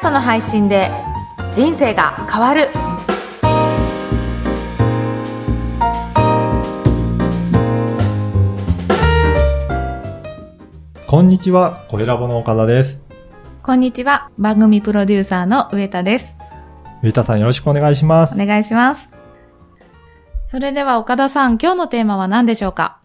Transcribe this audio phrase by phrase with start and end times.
[0.00, 0.90] ストの配信で
[1.52, 2.68] 人生が変わる
[11.06, 13.02] こんにちは、小ラボの岡田です。
[13.62, 16.34] こんにちは番組プロデューサーの上田です
[17.02, 18.42] 上田さんよろしくお願いします。
[18.42, 19.10] お願いします
[20.46, 23.00] それでは岡田さん今日のテーマは何でしょうか？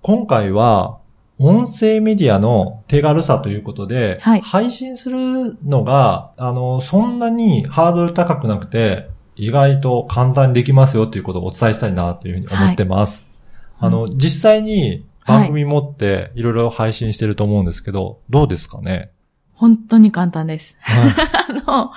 [0.00, 0.99] 今回は、
[1.42, 4.40] 音声メディアの手軽さということで、はい。
[4.42, 13.24] 配信するのが、あの、そんなにハードル高くなくて、意外と簡単にできますよということをお伝えしたいなというふうに思ってます。
[13.78, 13.88] はい。
[13.88, 19.10] あの、実際に番組持っていろいろ配信してると思うんですけど、どうですかね？
[19.54, 20.76] 本当に簡単です。
[20.80, 21.12] はい。
[21.64, 21.90] あの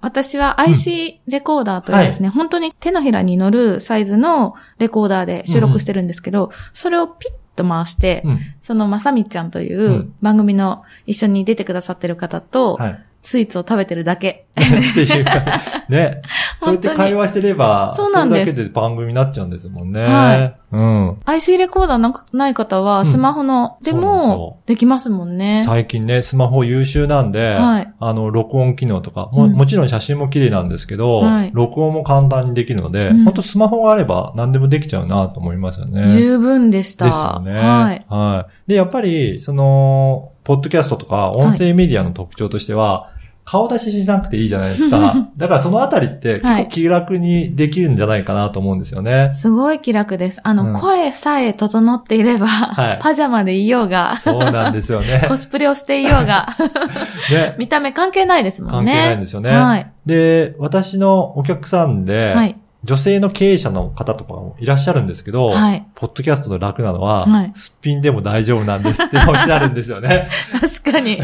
[0.00, 8.40] 私は IC レコーダーというですね、本当に手のひらに乗るサイズのレコーダーで収録してるんですけど、それをピッと回して、うん。
[8.60, 13.04] そのまさみちゃんといううん番組の一緒に出てくださってる方と、はい。
[13.22, 14.46] スイーツを食べてるだけ。
[14.56, 16.22] っていうか、ね。
[16.62, 20.02] そうやって会話してれば、そうなんですそれだけで番組になっちゃうんですもんね。
[20.04, 21.20] はいうん。
[21.24, 25.62] IC レコーダーなない方は、うんスマホのでもできますもんね。
[25.64, 36.08] 最近ね、スマホ優秀なんで、はいあの、録音機能とか、もうんもちろん写真も綺麗なんですけど、はい録音も簡単にできるので、うん本当スマホがあれば何でもできちゃうなと思いますよね。
[36.08, 37.04] 十分でした。
[37.06, 37.52] ですよね。
[37.52, 38.06] はい。
[38.08, 38.70] はい。
[38.70, 43.10] で、やっぱり、その、ポッドキャストとか音声メディアの特徴としては、
[43.44, 45.14] 顔出ししなくていいじゃないですか。
[45.36, 49.28] だからそのあたりって結はい構気楽にできるんじゃないかなと思うんですよね。
[49.30, 50.40] すごい気楽です。
[50.44, 55.24] あの、うん声さえ整っていれば、はいパジャマでいようが、そうなんですよね。
[55.28, 56.46] コスプレをしていようが、
[57.32, 57.56] ね。
[57.58, 58.92] 見た目関係ないですもんね。
[58.92, 59.50] 関係ないんですよね。
[59.50, 59.90] はい。
[60.06, 62.56] で、私のお客さんで、はい。
[62.82, 65.86] 女性の経営者の方とかもいらっしゃるんですけど、はい。
[65.94, 70.28] ポッドキャストの楽なのは、はいすっぴんでも大丈夫なんですっておっしゃるんですよね。
[70.60, 71.20] 確かに。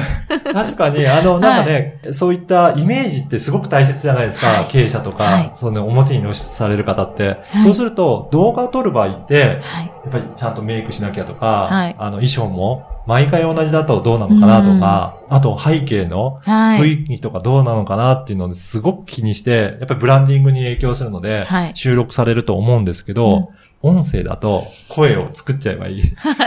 [0.52, 7.38] 確かに、あの、なんかね、そういったイメージってすごく大切じゃないですか、はい経営者とか、はいその表に露出される方って。
[7.48, 9.86] はいそうすると、動画を撮る場合って、はい。
[9.86, 16.80] やっぱりちゃんとメイクしなきゃとか、はいあの、衣装も、毎回同じだとどうなのかなとか、あと背景のはい。
[16.80, 23.50] 雰囲気とかどうなのかなっていうのをすごく気にして、やっぱりブランディングに影響するので、はい収録されると思うんですけど、
[23.82, 26.02] 音声だと声を作っちゃえばい い。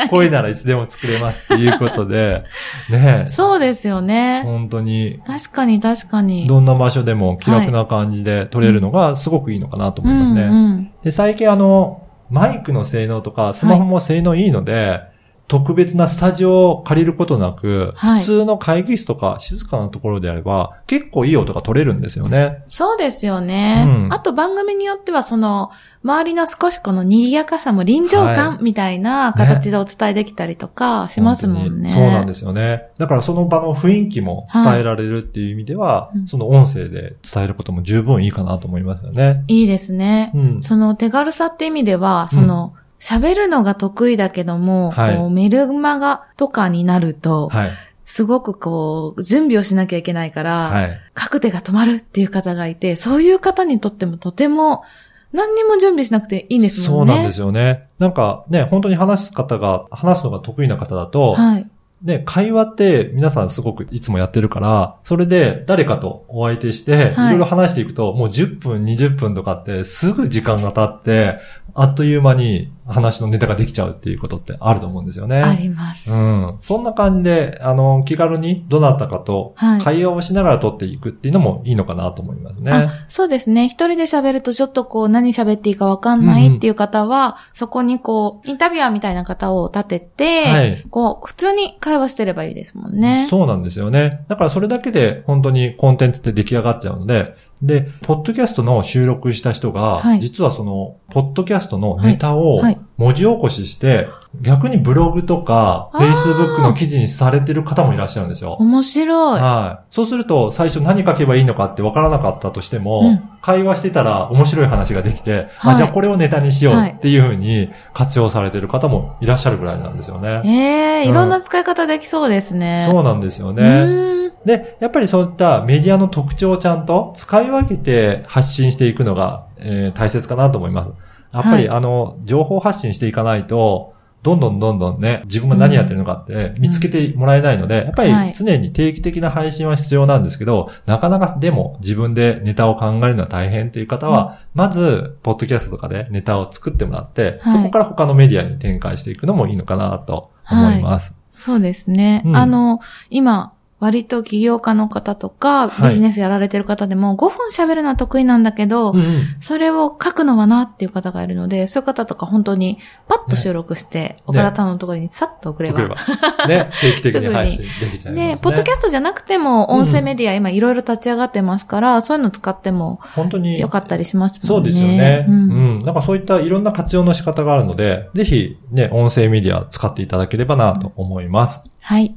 [0.10, 2.44] 声ならいつでも作れますっていうことで、
[2.90, 4.42] ねえそうですよね。
[4.44, 6.48] 本当に確かに確かに。
[6.48, 10.42] どんな場所でも気楽な感じで撮れるのがすごくいいのかなと思いますね。
[10.44, 15.02] うんうんで、最近あの、マイクの性能とかスマホも性能いいので、
[15.50, 22.64] 特別なスタジオを借りることなく、はい普通の会議室とか静かなところであれば、結構いい音が取れるんですよね。
[22.68, 23.86] そうですよね。
[23.88, 25.72] うんあと番組によってはその、
[26.04, 31.70] 周りの少しこの賑やかさも臨場は感みたいな形でお伝えできたりとかしますもんね。
[31.70, 32.84] 本当にそうなんですよね。
[32.98, 39.44] だからその場の雰囲気も伝えられるっていう意味では、うんその音声で伝えることも十分いいかなと思いますよね。
[39.48, 40.32] いいですね。
[40.36, 40.62] うん。
[40.62, 47.70] その手軽さって意味では、その、喋るのが得意だけども、はいこうメルマガとかになると、はい。
[48.06, 51.00] すごくこう、準備をしなきゃいけないから、はい。
[51.16, 54.84] 書く手が止まるっていう方がいて、そういう方にとってもとても、
[55.32, 57.14] 何にも準備しなくていいんですもんね。
[57.14, 57.88] そうなんですよね。
[58.00, 61.68] なんかね、本当に話す方が、話すのが得意な方だと、はい。
[62.04, 71.40] ね、会話って皆さんすごくいつもやってるから、それで誰かとお相手して、はいいろいろ話していくと、もう10分、20分とかってすぐ時間が経って、
[71.76, 75.42] あっという間に話のネタができちゃうっていうことってあると思うんですよね。
[75.42, 76.12] あります。
[76.12, 76.58] うん。
[76.62, 82.72] そんな感じで、あの、気軽にどなたかとはい会話をしながら撮っていくっていうのもいいのかなと思いますね。
[82.72, 83.66] あそうですね。
[83.66, 93.28] 一人で喋るとちょっとこう何喋っていいかわかんないっていう方は、そこにこう、インタビュアーみたいな方を立てて、はいこう、普通に会話してればいいですもんね。
[93.30, 94.26] そうなんですよね。
[94.28, 104.10] だからそれだけで本当にコンテンツって出来上がっちゃうので、で、ポッドキャストの収録した人が、はい実はその、ポッドキャストのネタをはいはい文字起こしして、
[104.42, 108.54] 逆にブログとか、Facebook の記事にされてる方もいらっしゃるんですよ。
[108.60, 109.42] 面白い。
[109.42, 109.86] はい。
[109.90, 120.42] そうすると、最初何書けばいいのかって分からなかったとしても、うん会話してたら面白い話ができて、はいあ、じゃあこれをネタにしようはいっていうふうに活用されてる方もいらっしゃるぐらいなんですよね。
[120.44, 122.86] ええうんいろんな使い方できそうですね。
[122.90, 124.10] そうなんですようね。
[124.46, 130.90] で、やっぱりそういったメディアの特徴をちゃんと使い分けて発信していくのが、えー大切かなと思います。
[131.32, 131.78] やっぱり、はい。
[131.78, 138.34] あの、情報発信していかないと、どんどんどんどんね、自分が何やってるのかって見つけてもらえないので、やっぱりはい。
[138.34, 147.54] 常に定期的な配信は必要なんですけど、なかなかでも自分でネタを考えるのは大変っていう方は、まず、ポッドキャストとかでネタを作ってもらって、はい。
[147.54, 151.14] そこから他のメディアに展開していくのもいいのかなと思います。
[151.38, 152.22] そうですね。
[152.26, 152.36] うん。
[152.36, 162.78] あの、今、割と起業家の方とか、はいビジネスやられてる方でも、5分喋るのは得意なんだけど、うんうんそれを書くのはなっていう方がいるので、そういう方とか本当に
[163.08, 165.80] パッと収録して、岡田さんのところにさっと送れば。
[165.80, 166.48] 送れば。
[166.48, 168.28] ね、定期的に 配信できちゃいますね。
[168.30, 173.60] ね、ポッドキャストじゃなくても、音声メディア今いろいろ立ち上がってますから、そういうの使っても本当に。
[173.60, 174.70] よかったりしますそもね。
[174.70, 175.26] うんですよね。
[175.28, 175.86] ううんん。
[175.86, 181.64] なんかそういったいろんな活用の仕方があるので、ぜひね、音声メディア使っていただければなと思います。
[181.80, 182.14] はい。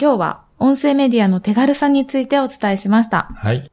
[0.00, 3.28] 今日は音声メディアの手軽さについてお伝えしました。
[3.34, 3.68] はい。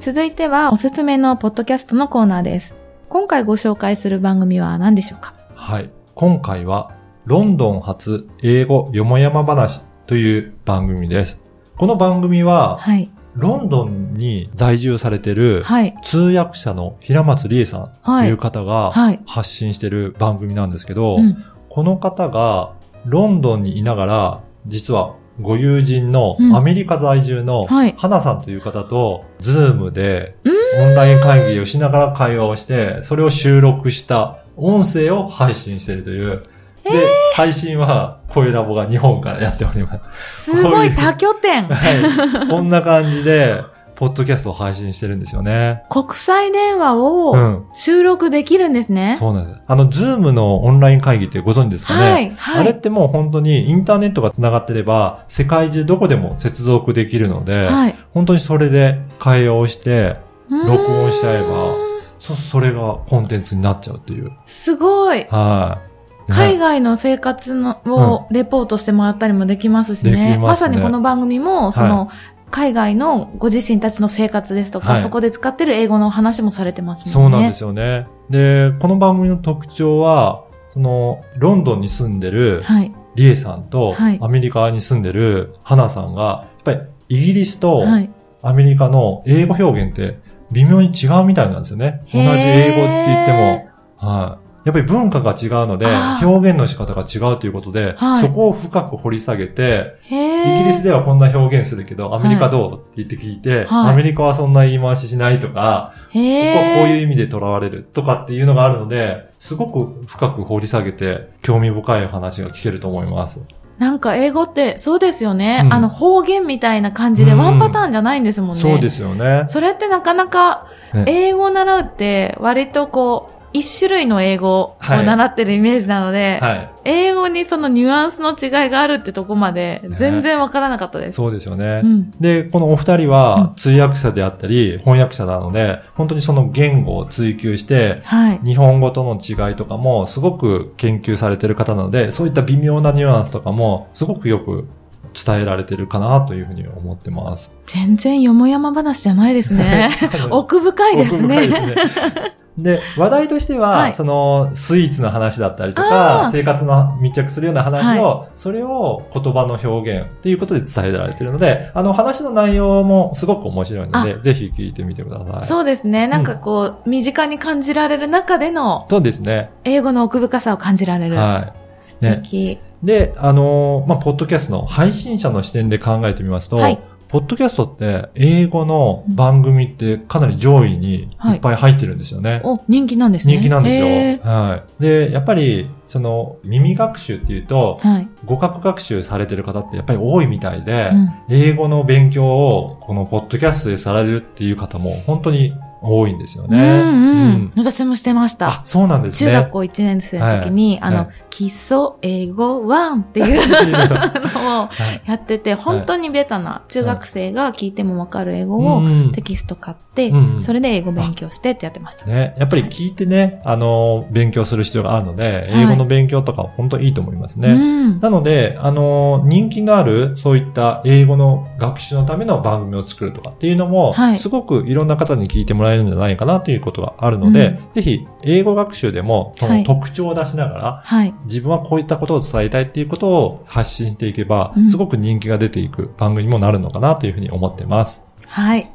[0.00, 2.74] 続いてはおすすめのポッドキャストのコーナーです。
[3.08, 5.34] 今回ご紹介する番組は何でしょうか？
[5.54, 5.90] はい。
[6.16, 6.90] 今回は、
[7.24, 11.38] ロンドン発英語よもやま話という番組です。
[11.76, 13.12] この番組は、はい。
[13.36, 15.94] ロンドンに在住されてるはい。
[16.02, 21.44] 通訳者の平松里英さんとはいいう方がはい発信してる番組なんですけど、うん。
[21.68, 30.50] この方がロンドンにいながら、実はご友人のうんアメリカ在住のはい花さんという方と、 Zoomでう
[30.82, 36.42] オンライン会議をしながら会話をして、それを収録した音声を配信しているという。
[36.84, 36.90] で、
[37.34, 40.50] 配信は声ラボが日本からやっております。
[40.52, 41.68] すごい多拠点。
[41.68, 42.48] はい。
[42.48, 43.62] こんな感じで、
[43.94, 45.84] ポッドキャストを配信してるんですよね。
[45.88, 47.66] 国際電話うをん。
[47.74, 49.16] 収録できるんですね。
[49.20, 49.60] そうなんです。
[49.66, 52.30] あの、 Zoomのオンライン会議ってご存知ですかねはい。
[52.36, 52.60] はい。
[52.60, 57.96] あれってもう本当にインターネットが繋がってれば、世界中どこでも接続できるので、はい。
[58.10, 60.16] 本当にそれで会話をして、
[60.50, 61.74] 録音しちゃえば
[62.18, 64.32] そ、それがコンテンツになっちゃうっていう。
[64.46, 65.26] すごい。
[65.30, 65.88] はい。
[65.88, 65.93] ね
[66.28, 70.12] 海外の生活のをレポートしてもらったりもできますしね。
[70.12, 72.08] ますねまさにこの番組も、その、
[72.50, 77.36] 海外のご自身たちの生活ですとか、はいそこで使ってる英語の話もされてますそもね。
[77.36, 78.06] うんなんですよね。
[78.30, 82.92] で、この番組の特徴は、その、ロンドンに住んでるはい。
[83.16, 88.10] リエさんと、はいアメリカに住んでるハナさんが、やっぱりイギリスとはい。
[88.42, 90.18] アメリカの英語表現って
[90.52, 92.02] 微妙に違うみたいなんですよね。
[92.12, 94.43] 同じ英語って言っても、はい。
[94.64, 95.86] やっぱり文化が違うので、
[96.22, 98.22] 表現の仕方が違うということで、はい。
[98.22, 100.14] そこを深く掘り下げて、イ
[100.58, 103.92] ギリスではこんな表現するけど、アメリカどう、って言って聞いて、はい。
[103.92, 113.40] アメリカはそんな言い回ししないとか、ここへはこういうー意味で囚われるとかっていうのがあるので、すごく深く掘り下げて、興味深い話が聞けると思います。
[113.78, 115.62] なんか英語ってそうですよね。
[115.64, 115.72] うん。
[115.72, 117.38] あの方言みたいな感じでうん。
[117.38, 118.62] ワンパターンじゃないんですもんね。
[118.62, 119.44] そうですよね。
[119.48, 121.04] それってなかなかね。
[121.08, 126.70] 英語を習うって割とこう、一種類の英語をはい習ってるイメージなので、はい。
[126.84, 131.16] 英語にそのニュアンスの違いがあるってとこまで全然わからなかったです。
[131.16, 131.80] そうですよね。
[131.84, 132.10] うん。
[132.20, 138.40] で、このお二人は通訳者であったり、翻訳者なので、本当にその言語を追求して、はい。
[138.44, 144.66] 日本語との違いとかもすごく研究されてる方なので、そういった微妙なニュアンスとかもすごくよく
[145.14, 147.52] 伝えられてるかなというふうに思ってます。
[147.66, 149.90] 全然よもやま話じゃないですね。
[150.30, 151.48] 奥深いです奥深いね。
[151.48, 152.43] ですね。
[152.56, 165.46] で、話題としては、はいその、スイーツの話だったりとあかー、生活の密着するような話を、それを言葉の表現っていうことで伝えられているので、あの話の内容もすごく面白いので、ぜひ聞いてみてください。
[165.46, 166.06] そうですね。
[166.06, 169.50] なんかこう、身近に感じられる中でのそうですね。
[169.64, 171.16] 英語の奥深さを感じられる。
[171.16, 171.52] は
[171.88, 171.90] い。
[171.90, 172.60] 素敵。
[172.84, 182.40] で、あのーまあ、ポッドキャストの配信者の視点で考えてみますと、はいポッドキャストって英語の番組ってかなり上位にいっぱい入ってるんですよね。
[182.44, 183.34] お、人気なんですね。
[183.34, 183.86] 人気なんですよ。
[183.86, 184.82] へはい。
[184.82, 188.08] で、やっぱり、その、耳学習っていうと、ーはい。
[188.24, 195.54] 語学学習されてる方ってやっぱり多いみたいで、うん英語の勉強をこのポッドキャストでされるっていう方も本当に
[195.84, 196.58] 多いんですよね。
[196.58, 197.52] うんうん。
[197.56, 199.30] 私もしてましたあ。、そうなんですね。
[199.30, 203.42] 中学校1年生の時に、あの、はいはい基礎英語1っていう
[203.74, 212.06] のをはいやってて、本当にベタな中学生が聞いてもわかる英語をうんテキスト買ってそれで英語勉強してってやってました。
[212.06, 217.48] ね、やっぱり聞いてね、あの、勉強する必要があるので、はい英語の勉強とか本当にいいと思いますね。
[217.48, 218.00] うん。
[218.00, 231.14] なので、あの、人気のある、そういった英語の学習のための番組を作るとかっていうのも、はいすごくいろんな方に聞いてもらえるんじゃないかなということがあるので、うんぜひ、英語学習でも、そはいの特徴を出しながら、はい。
[231.24, 238.02] 自分はこういったことを伝えたいっていうことを発信していけば、うんすごく人気が出ていく番組にもなるのかなというふうに思ってます。
[238.26, 238.68] はい。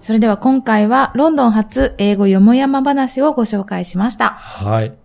[0.00, 4.30] それでは今回はロンドン初英語よもやま話をご紹介しました。
[4.30, 5.03] はい。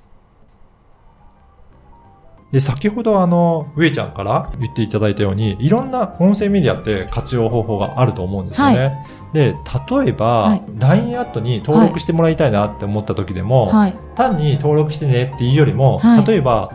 [2.51, 9.05] で、先ほどあの、上ちゃんから言っていただいたように、いろんな音声メディアって活用方法があると思うんですよね。
[9.33, 9.53] で、
[9.91, 13.95] 例えば、はい LINE アットに登録してもらいたいなって思った時でも、はい。
[14.15, 16.71] 単に登録してねっていうよりも、はい例えば、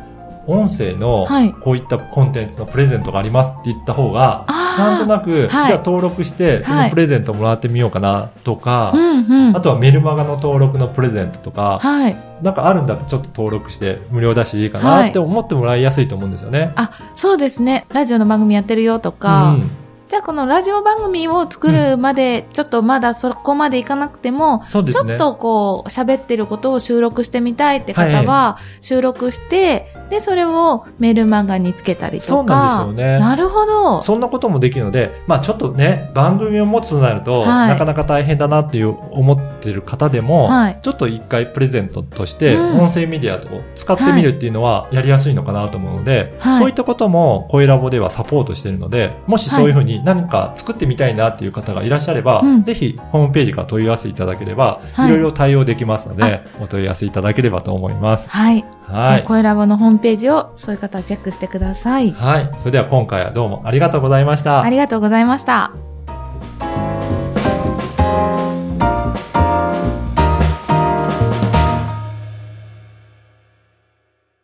[0.47, 9.57] 音声のはいこういったコンテンツのプレゼントがありますって言った方が、あなんとなく、はいじゃあ登録して、そのプレゼントもらってみようかなとか、うんうん。
[9.57, 12.17] あとはメルマガの登録のプレゼントとか、はい。
[12.43, 16.73] なんかあるんだったらちょっと登録して無料だしいいかはないって思ってもらいやすいと思うんですよね。
[16.77, 17.87] あ、そうですね。
[17.91, 19.71] ラジオの番組やってるよとか、うん
[20.15, 25.09] じゃあこのラジオ番組を作るまで、ちょっとまだそこまでいかなくても、そうですね。
[25.09, 32.29] ちょっとこう、喋ってることを収録してみたいって方は、収録して、で、それをメールマガにつけたりとか。
[32.29, 33.19] そうなんですよね。
[33.19, 34.03] なるほど。
[34.03, 37.69] そんなこともできるので、まあちょっとね、番組を持つとなると、はい。
[37.71, 40.79] なかなか大変だなっていう思ってる方でも、はい。
[40.81, 42.81] ちょっと一回プレゼントとして、うん。
[42.83, 46.59] 音声メディアを使ってみるっていうのはやりやすいのかなと思うので、はい。
[46.61, 58.29] そういったことも声ラボではサポートしているので、もしそういうふうに何か作ってみたいなっていう方がいらっしゃれば、うんぜひホームページから問い合わせいただければ、はいいろいろ対応できますので、お問い合わせいただければと思います。
[58.29, 58.59] はい。
[58.59, 59.25] じゃあ、はい。
[59.25, 62.11] 声ラボのホームページを、そういう方はチェックしてください。
[62.11, 62.51] はい。
[62.61, 64.63] それでは今回はどうもありがとうございました。
[64.63, 65.73] ありがとうございました。